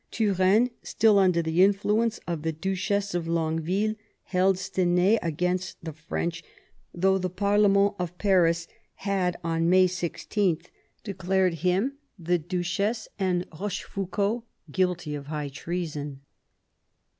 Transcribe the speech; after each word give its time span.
Turenne, 0.09 0.71
still 0.81 1.19
under 1.19 1.43
the 1.43 1.61
influence 1.63 2.19
of 2.27 2.41
the 2.41 2.51
Duchess 2.51 3.13
of 3.13 3.27
Longueville, 3.27 3.93
held 4.23 4.57
Stenay 4.57 5.19
against 5.21 5.77
the 5.83 5.93
French, 5.93 6.43
though 6.91 7.19
the 7.19 7.29
parlemeni 7.29 7.93
of 7.99 8.17
Paris 8.17 8.67
had, 8.95 9.37
on 9.43 9.69
May 9.69 9.85
16, 9.85 10.61
declared 11.03 11.53
him, 11.61 11.97
the 12.17 12.39
duchess, 12.39 13.09
and 13.19 13.47
Eochefoucauld 13.51 14.41
guilty 14.71 15.13
of 15.13 15.27
high 15.27 15.49
treason. 15.49 16.21